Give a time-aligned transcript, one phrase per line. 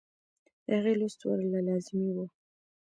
[0.65, 2.25] د هغې لوست ورله لازمي وۀ-